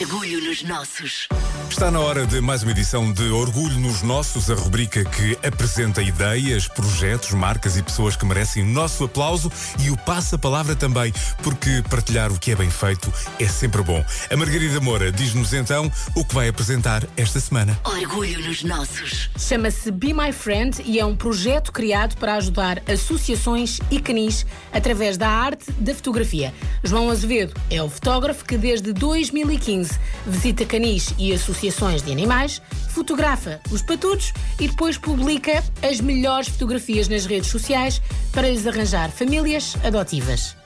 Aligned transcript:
Orgulho 0.00 0.40
nos 0.44 0.62
nossos. 0.62 1.26
Está 1.68 1.90
na 1.90 1.98
hora 1.98 2.24
de 2.24 2.40
mais 2.40 2.62
uma 2.62 2.70
edição 2.70 3.12
de 3.12 3.30
Orgulho 3.30 3.78
nos 3.78 4.00
Nossos, 4.02 4.48
a 4.50 4.54
rubrica 4.54 5.04
que 5.04 5.36
apresenta 5.46 6.00
ideias, 6.00 6.68
projetos, 6.68 7.32
marcas 7.32 7.76
e 7.76 7.82
pessoas 7.82 8.16
que 8.16 8.24
merecem 8.24 8.64
nosso 8.64 9.04
aplauso 9.04 9.50
e 9.80 9.90
o 9.90 9.96
passa-palavra 9.96 10.74
também, 10.74 11.12
porque 11.42 11.82
partilhar 11.90 12.32
o 12.32 12.38
que 12.38 12.52
é 12.52 12.56
bem 12.56 12.70
feito 12.70 13.12
é 13.40 13.46
sempre 13.46 13.82
bom. 13.82 14.04
A 14.30 14.36
Margarida 14.36 14.80
Moura 14.80 15.12
diz-nos 15.12 15.52
então 15.52 15.90
o 16.14 16.24
que 16.24 16.34
vai 16.34 16.48
apresentar 16.48 17.04
esta 17.16 17.38
semana. 17.38 17.78
Orgulho 17.84 18.40
nos 18.46 18.62
nossos. 18.62 19.30
Chama-se 19.36 19.90
Be 19.90 20.14
My 20.14 20.32
Friend 20.32 20.80
e 20.84 20.98
é 20.98 21.04
um 21.04 21.14
projeto 21.14 21.72
criado 21.72 22.16
para 22.16 22.34
ajudar 22.34 22.82
associações 22.88 23.78
e 23.90 24.00
canis 24.00 24.46
através 24.72 25.16
da 25.16 25.28
arte 25.28 25.70
da 25.72 25.94
fotografia. 25.94 26.54
João 26.82 27.10
Azevedo 27.10 27.54
é 27.70 27.82
o 27.82 27.88
fotógrafo 27.88 28.44
que 28.44 28.56
desde 28.56 28.92
2015 28.92 29.87
visita 30.26 30.64
canis 30.64 31.14
e 31.18 31.32
associações 31.32 32.02
de 32.02 32.12
animais, 32.12 32.60
fotografa 32.90 33.60
os 33.70 33.82
patudos 33.82 34.32
e 34.58 34.68
depois 34.68 34.98
publica 34.98 35.62
as 35.82 36.00
melhores 36.00 36.48
fotografias 36.48 37.08
nas 37.08 37.26
redes 37.26 37.50
sociais 37.50 38.00
para 38.32 38.48
lhes 38.48 38.66
arranjar 38.66 39.10
famílias 39.10 39.76
adotivas. 39.84 40.56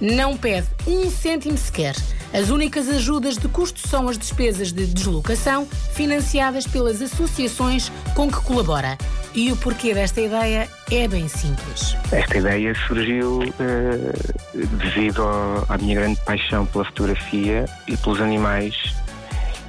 Não 0.00 0.36
pede 0.36 0.66
um 0.86 1.10
cêntimo 1.10 1.56
sequer. 1.56 1.94
As 2.32 2.48
únicas 2.48 2.88
ajudas 2.88 3.36
de 3.36 3.46
custo 3.46 3.86
são 3.86 4.08
as 4.08 4.18
despesas 4.18 4.72
de 4.72 4.86
deslocação 4.86 5.68
financiadas 5.94 6.66
pelas 6.66 7.00
associações 7.00 7.92
com 8.14 8.30
que 8.30 8.40
colabora. 8.40 8.96
E 9.34 9.50
o 9.50 9.56
porquê 9.56 9.94
desta 9.94 10.20
ideia 10.20 10.68
é 10.90 11.08
bem 11.08 11.26
simples. 11.26 11.96
Esta 12.12 12.36
ideia 12.36 12.74
surgiu 12.86 13.42
eh, 13.58 14.12
devido 14.54 15.22
ao- 15.22 15.64
à 15.68 15.78
minha 15.78 15.94
grande 15.94 16.20
paixão 16.20 16.66
pela 16.66 16.84
fotografia 16.84 17.64
e 17.88 17.96
pelos 17.96 18.20
animais 18.20 18.74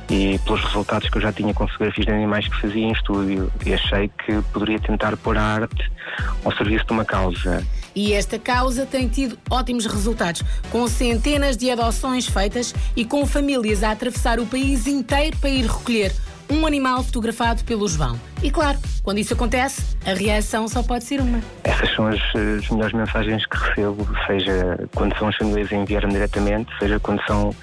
e 0.10 0.38
pelos 0.40 0.62
resultados 0.66 1.10
que 1.10 1.18
eu 1.18 1.22
já 1.22 1.32
tinha 1.32 1.54
com 1.54 1.66
fotografias 1.66 2.06
de 2.06 2.12
animais 2.12 2.46
que 2.50 2.60
fazia 2.60 2.84
em 2.84 2.92
estúdio. 2.92 3.50
E 3.66 3.74
achei 3.74 4.10
que 4.26 4.42
poderia 4.52 4.80
tentar 4.80 5.16
pôr 5.16 5.38
a 5.38 5.42
arte 5.42 5.90
ao 6.44 6.54
serviço 6.58 6.86
de 6.86 6.92
uma 6.92 7.06
causa. 7.06 7.66
E 7.96 8.12
esta 8.12 8.38
causa 8.38 8.86
tem 8.86 9.08
tido 9.08 9.38
ótimos 9.50 9.86
resultados, 9.86 10.44
com 10.72 10.86
centenas 10.88 11.56
de 11.56 11.72
adoções 11.72 12.26
feitas 12.28 12.76
e 12.98 13.06
com 13.06 13.26
famílias 13.26 13.82
a 13.82 13.92
atravessar 13.92 14.40
o 14.42 14.46
país 14.46 14.88
inteiro 14.88 15.38
para 15.38 15.50
ir 15.50 15.66
recolher 15.66 16.12
um 16.50 16.66
animal 16.66 17.04
fotografado 17.04 17.64
pelo 17.64 17.88
João. 17.88 18.20
E 18.42 18.52
claro, 18.52 18.78
quando 19.04 19.18
isso 19.18 19.34
acontece, 19.34 19.98
a 20.06 20.14
reação 20.14 20.68
só 20.68 20.84
pode 20.84 21.04
ser 21.04 21.20
uma. 21.20 21.42
Essas 21.64 21.94
são 21.96 22.08
as, 22.08 22.20
as 22.36 22.70
melhores 22.70 22.94
mensagens 22.94 23.46
que 23.46 23.58
recebo, 23.58 24.08
seja 24.28 24.90
quando 24.96 25.18
são 25.18 25.28
as 25.28 25.36
famílias 25.36 25.72
a 25.72 25.76
enviar 25.76 26.08
diretamente, 26.08 26.72
seja 26.80 27.00
quando 27.00 27.22
são 27.26 27.56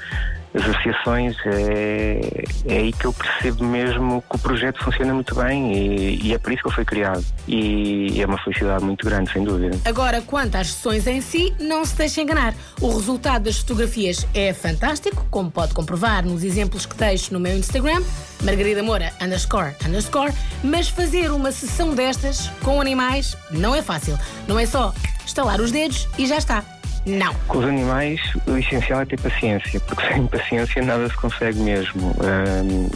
as 0.54 0.62
associações. 0.62 1.36
É, 1.46 2.44
é 2.66 2.76
aí 2.78 2.92
que 2.92 3.04
eu 3.04 3.12
percebo 3.12 3.64
mesmo 3.64 4.22
que 4.28 4.36
o 4.36 4.38
projeto 4.38 4.82
funciona 4.82 5.14
muito 5.14 5.34
bem 5.34 5.72
e, 5.72 6.26
e 6.26 6.34
é 6.34 6.38
por 6.38 6.52
isso 6.52 6.62
que 6.62 6.68
ele 6.68 6.74
foi 6.74 6.84
criado. 6.84 7.24
E 7.46 8.20
é 8.20 8.26
uma 8.26 8.38
felicidade 8.38 8.84
muito 8.84 9.04
grande, 9.04 9.32
sem 9.32 9.44
dúvida. 9.44 9.78
Agora, 9.84 10.20
quanto 10.20 10.56
às 10.56 10.68
sessões 10.72 11.06
em 11.06 11.20
si, 11.20 11.54
não 11.60 11.84
se 11.84 11.96
deixe 11.96 12.20
enganar. 12.20 12.54
O 12.80 12.88
resultado 12.88 13.44
das 13.44 13.58
fotografias 13.58 14.26
é 14.34 14.52
fantástico, 14.52 15.26
como 15.30 15.50
pode 15.50 15.74
comprovar 15.74 16.24
nos 16.24 16.42
exemplos 16.42 16.86
que 16.86 16.96
deixo 16.96 17.32
no 17.32 17.40
meu 17.40 17.56
Instagram, 17.56 18.02
Margarida 18.42 18.82
Moura 18.82 19.12
underscore 19.20 19.74
underscore, 19.86 20.32
mas 20.62 20.88
fazer 20.88 21.30
uma 21.30 21.52
sessão 21.52 21.94
destas 21.94 22.48
com 22.62 22.80
animais 22.80 23.36
não 23.50 23.74
é 23.74 23.82
fácil. 23.82 24.18
Não 24.48 24.58
é 24.58 24.66
só 24.66 24.92
estalar 25.24 25.60
os 25.60 25.70
dedos 25.70 26.08
e 26.18 26.26
já 26.26 26.38
está. 26.38 26.79
Não. 27.06 27.34
Com 27.48 27.58
os 27.58 27.64
animais, 27.64 28.20
o 28.46 28.56
essencial 28.56 29.00
é 29.00 29.04
ter 29.04 29.20
paciência, 29.20 29.80
porque 29.80 30.06
sem 30.12 30.26
paciência 30.26 30.82
nada 30.82 31.08
se 31.08 31.16
consegue 31.16 31.58
mesmo. 31.58 32.14
Ahm, 32.20 32.88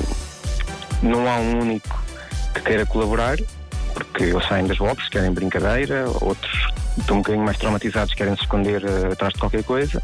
não 1.03 1.29
há 1.29 1.37
um 1.37 1.61
único 1.61 2.03
que 2.55 2.61
queira 2.61 2.87
colaborar, 2.87 3.37
porque 3.95 4.25
eles 4.25 4.47
saem 4.47 4.67
das 4.67 4.79
boxes, 4.79 5.09
querem 5.09 5.33
brincadeira, 5.33 6.05
outros 6.21 6.73
estão 6.99 7.17
um 7.17 7.21
bocadinho 7.21 7.45
mais 7.45 7.57
traumatizados, 7.59 8.15
querem 8.15 8.37
se 8.37 8.43
esconder 8.43 8.83
eh, 8.85 9.13
atrás 9.13 9.33
de 9.33 9.41
qualquer 9.41 9.65
coisa. 9.65 10.03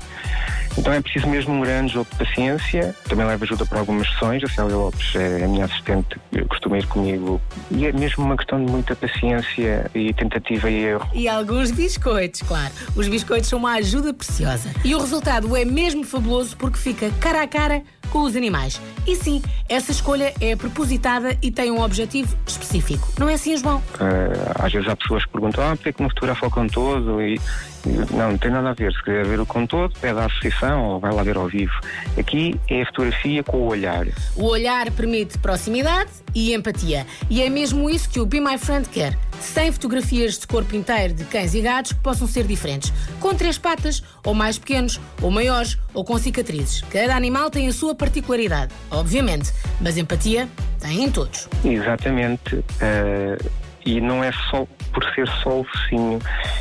Então 0.78 0.92
é 0.92 1.00
preciso 1.00 1.26
mesmo 1.26 1.54
um 1.54 1.60
grande 1.60 1.92
jogo 1.94 2.08
de 2.10 2.24
paciência. 2.24 2.94
Também 3.08 3.26
levo 3.26 3.44
ajuda 3.44 3.66
para 3.66 3.80
algumas 3.80 4.08
sessões. 4.08 4.42
A 4.44 4.48
Célia 4.48 4.76
Lopes 4.76 5.14
é 5.14 5.44
a 5.44 5.48
minha 5.48 5.64
assistente, 5.64 6.20
eh, 6.34 6.44
costuma 6.44 6.78
ir 6.78 6.86
comigo. 6.86 7.40
E 7.70 7.86
é 7.86 7.92
mesmo 7.92 8.24
uma 8.24 8.36
questão 8.36 8.64
de 8.64 8.70
muita 8.70 8.94
paciência 8.96 9.90
e 9.94 10.12
tentativa 10.14 10.70
e 10.70 10.84
erro. 10.84 11.08
E 11.14 11.28
alguns 11.28 11.70
biscoitos, 11.70 12.42
claro. 12.42 12.72
Os 12.94 13.08
biscoitos 13.08 13.48
são 13.48 13.58
uma 13.58 13.74
ajuda 13.74 14.12
preciosa. 14.12 14.70
E 14.84 14.94
o 14.94 15.00
resultado 15.00 15.56
é 15.56 15.64
mesmo 15.64 16.04
fabuloso 16.04 16.56
porque 16.56 16.78
fica 16.78 17.10
cara 17.20 17.42
a 17.42 17.48
cara 17.48 17.82
com 18.10 18.22
os 18.22 18.36
animais. 18.36 18.80
E 19.06 19.16
sim, 19.16 19.40
essa 19.68 19.90
escolha 19.92 20.34
é 20.40 20.54
propositada 20.56 21.36
e 21.40 21.50
tem 21.50 21.70
um 21.70 21.80
objetivo 21.80 22.36
específico. 22.46 23.08
Não 23.18 23.28
é 23.28 23.34
assim, 23.34 23.56
João? 23.56 23.82
Eh, 23.98 24.52
às 24.58 24.72
vezes 24.72 24.88
há 24.88 24.96
pessoas 24.96 25.24
que 25.24 25.32
perguntam: 25.32 25.64
ah, 25.64 25.76
porque 25.76 25.88
é 25.90 25.92
que 25.92 26.00
uma 26.00 26.08
fotografa 26.10 26.46
o 26.46 26.50
com 26.50 26.66
todo? 26.66 27.22
E 27.22 27.40
não, 27.86 28.30
não 28.30 28.38
tem 28.38 28.50
nada 28.50 28.70
a 28.70 28.74
ver. 28.74 28.92
Se 28.92 29.02
quiser 29.02 29.26
ver 29.26 29.40
o 29.40 29.46
com 29.46 29.66
todo, 29.66 29.92
pede 30.00 30.18
à 30.18 30.26
associação 30.26 30.84
ou 30.84 31.00
vai 31.00 31.12
lá 31.12 31.22
ver 31.22 31.36
ao 31.36 31.46
vivo. 31.46 31.72
Aqui 32.18 32.58
é 32.68 32.82
a 32.82 32.86
fotografia 32.86 33.42
com 33.42 33.58
o 33.58 33.66
olhar. 33.66 34.06
O 34.36 34.44
olhar 34.46 34.90
permite 34.90 35.38
proximidade 35.38 36.10
e 36.34 36.54
empatia. 36.54 37.06
E 37.28 37.42
é 37.42 37.48
mesmo 37.48 37.88
isso 37.88 38.08
que 38.08 38.20
o 38.20 38.26
Be 38.26 38.40
My 38.40 38.58
Friend 38.58 38.88
quer. 38.88 39.16
100 39.40 39.72
fotografias 39.72 40.38
de 40.38 40.46
corpo 40.46 40.76
inteiro 40.76 41.14
de 41.14 41.24
cães 41.24 41.54
e 41.54 41.62
gatos 41.62 41.92
que 41.92 42.00
possam 42.00 42.26
ser 42.26 42.46
diferentes. 42.46 42.92
Com 43.18 43.34
três 43.34 43.56
patas, 43.56 44.02
ou 44.24 44.34
mais 44.34 44.58
pequenos, 44.58 45.00
ou 45.22 45.30
maiores, 45.30 45.78
ou 45.94 46.04
com 46.04 46.18
cicatrizes. 46.18 46.82
Cada 46.90 47.16
animal 47.16 47.50
tem 47.50 47.66
a 47.66 47.72
sua 47.72 47.94
particularidade, 47.94 48.72
obviamente. 48.90 49.50
Mas 49.80 49.96
empatia 49.96 50.46
tem 50.78 51.04
em 51.04 51.10
todos. 51.10 51.48
Exatamente. 51.64 52.62
eh, 52.80 53.38
e 53.84 54.00
não 54.00 54.22
é 54.22 54.30
só 54.50 54.66
por 54.92 55.04
ser 55.14 55.28
só 55.42 55.60
o 55.60 55.64
focinho, 55.64 56.18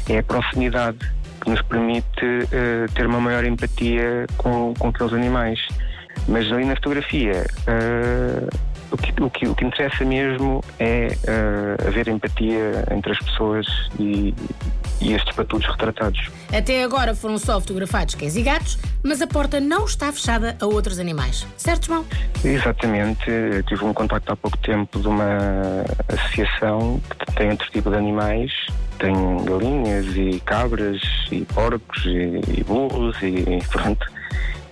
é 0.10 0.20
a 0.20 0.24
proximidade 0.24 0.98
que 1.42 1.50
nos 1.50 1.62
permite 1.64 2.48
eh, 2.52 2.86
ter 2.94 3.06
uma 3.06 3.20
maior 3.20 3.46
empatia 3.46 4.26
com, 4.38 4.74
com 4.78 4.90
aqueles 4.90 5.14
animais. 5.14 5.60
Mas 6.28 6.52
ali 6.52 6.66
na 6.66 6.76
fotografia, 6.76 7.46
eh, 7.68 8.50
o, 8.92 8.98
que, 8.98 9.24
o, 9.24 9.30
que, 9.30 9.48
o 9.48 9.56
que 9.56 9.66
interessa 9.66 10.04
mesmo 10.04 10.64
é 10.80 11.16
eh, 11.28 11.88
haver 11.88 12.08
empatia 12.08 12.86
entre 12.92 13.12
as 13.12 13.20
pessoas 13.20 13.68
e, 14.00 14.34
e 15.02 15.14
estes 15.14 15.36
patudos 15.36 15.68
retratados. 15.68 16.30
Até 16.56 16.84
agora 16.84 17.14
foram 17.16 17.38
só 17.38 17.60
fotografados 17.60 18.16
cães 18.16 18.36
e 18.36 18.42
gatos, 18.42 18.80
mas 19.04 19.22
a 19.22 19.28
porta 19.28 19.60
não 19.60 19.86
está 19.86 20.12
fechada 20.12 20.58
a 20.60 20.66
outros 20.66 21.00
animais. 21.00 21.46
Certo, 21.58 21.88
João? 21.88 22.06
Exatamente, 22.44 23.30
eu 23.30 23.64
tive 23.64 23.86
um 23.86 23.94
contacto 23.94 24.32
há 24.32 24.36
pouco 24.36 24.58
tempo 24.58 25.00
de 25.00 25.08
uma 25.08 25.38
associação 26.08 27.00
que 27.10 27.34
tem 27.34 27.52
outro 27.52 27.70
tipo 27.72 27.90
de 27.90 27.98
animais, 27.98 28.52
tem 28.98 29.14
galinhas 29.46 30.06
e 30.16 30.40
cabras 30.46 31.02
e 31.32 31.46
porcos 31.46 32.06
e, 32.06 32.60
e 32.60 32.64
burros 32.64 33.16
e 33.22 33.60
pronto. 33.70 34.06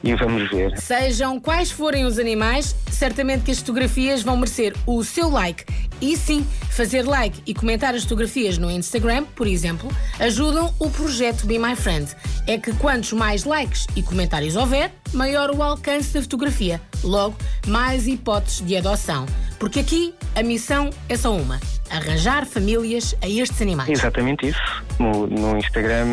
E 0.08 0.16
vamos 0.16 0.50
ver. 0.50 0.72
Sejam 0.78 1.38
quais 1.38 1.70
forem 1.70 2.06
os 2.06 2.18
animais, 2.18 2.74
certamente 2.90 3.44
que 3.44 3.52
as 3.52 3.60
fotografias 3.60 4.24
vão 4.24 4.38
merecer 4.38 4.74
o 4.86 5.04
seu 5.04 5.30
like. 5.30 5.66
E 6.00 6.16
sim, 6.16 6.48
fazer 6.70 7.02
like 7.02 7.42
e 7.46 7.54
comentar 7.54 7.94
as 7.94 8.04
fotografias 8.04 8.58
no 8.58 8.72
Instagram, 8.72 9.26
por 9.36 9.46
exemplo, 9.46 9.90
ajudam 10.18 10.74
o 10.80 10.90
projeto 10.90 11.46
Be 11.46 11.60
My 11.60 11.76
Friend. 11.76 12.10
É 12.48 12.58
que 12.58 12.72
quantos 12.76 13.12
mais 13.12 13.44
likes 13.44 13.86
e 13.98 14.02
comentários 14.02 14.56
houver, 14.56 14.94
maior 15.12 15.52
o 15.52 15.62
alcance 15.62 16.14
da 16.14 16.22
fotografia. 16.22 16.80
Logo, 17.04 17.36
mais 17.68 18.08
hipóteses 18.08 18.66
de 18.66 18.78
adoção. 18.78 19.26
Porque 19.60 19.82
aqui 19.82 20.14
a 20.36 20.42
missão 20.42 20.90
é 21.10 21.18
só 21.18 21.36
uma: 21.36 21.60
arranjar 21.90 22.46
famílias 22.46 23.14
a 23.22 23.28
estes 23.28 23.62
animais. 23.62 23.90
Exatamente 23.90 24.48
isso. 24.48 24.84
No, 25.00 25.28
no 25.28 25.58
Instagram, 25.58 26.08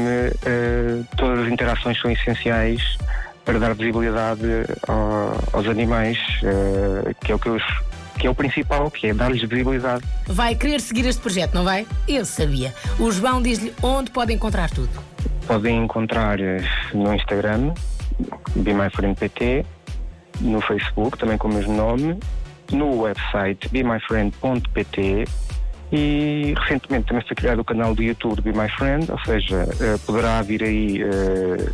eh, 0.44 1.02
todas 1.16 1.46
as 1.46 1.52
interações 1.52 2.00
são 2.00 2.10
essenciais 2.10 2.98
para 3.44 3.58
dar 3.58 3.74
visibilidade 3.74 4.42
ao- 4.88 5.36
aos 5.58 5.66
animais, 5.68 6.18
eh, 6.42 7.14
que 7.20 7.32
é 7.32 7.34
o 7.34 7.38
que 7.38 7.48
eu 7.48 7.58
que 8.16 8.28
é 8.28 8.30
o 8.30 8.34
principal, 8.34 8.90
que 8.92 9.08
é 9.08 9.12
dar-lhes 9.12 9.42
visibilidade. 9.42 10.04
Vai 10.28 10.54
querer 10.54 10.80
seguir 10.80 11.04
este 11.04 11.20
projeto, 11.20 11.52
não 11.52 11.64
vai? 11.64 11.84
Eu 12.06 12.24
sabia. 12.24 12.72
O 12.98 13.10
João 13.10 13.42
diz-lhe 13.42 13.74
onde 13.82 14.10
pode 14.12 14.32
encontrar 14.32 14.70
tudo. 14.70 14.88
Podem 15.48 15.82
encontrar 15.84 16.40
eh, 16.40 16.62
no 16.94 17.12
Instagram, 17.12 17.74
BeMyFriendPT, 18.54 19.66
no 20.40 20.60
Facebook, 20.60 21.18
também 21.18 21.36
com 21.36 21.48
o 21.48 21.52
mesmo 21.54 21.74
nome, 21.76 22.18
no 22.72 23.02
website 23.02 23.68
BeMyFriend.pt 23.70 25.24
e 25.96 26.54
recentemente 26.56 27.06
também 27.06 27.24
foi 27.24 27.36
criado 27.36 27.60
o 27.60 27.64
canal 27.64 27.94
do 27.94 28.02
YouTube 28.02 28.40
Be 28.42 28.52
My 28.52 28.68
Friend, 28.68 29.08
ou 29.12 29.18
seja, 29.20 29.68
eh, 29.80 29.96
poderá 30.04 30.42
vir 30.42 30.64
aí 30.64 31.00
eh, 31.00 31.70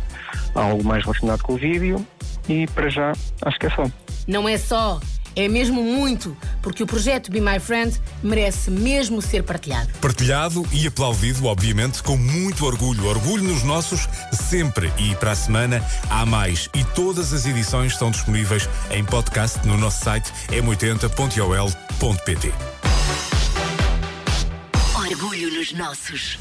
algo 0.53 0.83
mais 0.83 1.03
relacionado 1.03 1.41
com 1.41 1.53
o 1.53 1.57
vídeo 1.57 2.05
e 2.47 2.67
para 2.67 2.87
já 2.87 3.13
acho 3.41 3.59
que 3.59 3.65
é 3.65 3.69
só. 3.71 3.83
Não 4.27 4.47
é 4.47 4.59
só, 4.59 4.99
é 5.35 5.47
mesmo 5.47 5.83
muito, 5.83 6.37
porque 6.61 6.83
o 6.83 6.85
projeto 6.85 7.31
Be 7.31 7.41
My 7.41 7.59
Friend 7.59 7.99
merece 8.21 8.69
mesmo 8.69 9.23
ser 9.23 9.41
partilhado. 9.41 9.89
Partilhado 9.99 10.63
e 10.71 10.85
aplaudido, 10.85 11.47
obviamente, 11.47 12.03
com 12.03 12.15
muito 12.15 12.63
orgulho. 12.63 13.07
Orgulho 13.07 13.43
nos 13.43 13.63
nossos 13.63 14.07
sempre. 14.31 14.93
E 14.99 15.15
para 15.15 15.31
a 15.31 15.35
semana 15.35 15.83
há 16.11 16.27
mais. 16.27 16.69
E 16.75 16.83
todas 16.83 17.33
as 17.33 17.47
edições 17.47 17.93
estão 17.93 18.11
disponíveis 18.11 18.69
em 18.91 19.03
podcast 19.03 19.65
no 19.65 19.77
nosso 19.77 20.03
site 20.03 20.31
m80.ol.pt. 20.51 21.31
Orgulho 25.11 25.51
nos 25.51 25.73
nossos. 25.73 26.37